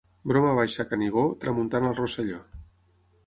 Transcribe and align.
Broma 0.29 0.53
baixa 0.59 0.79
a 0.83 0.85
Canigó, 0.93 1.25
tramuntana 1.45 1.91
al 1.91 1.99
Rosselló. 1.99 2.39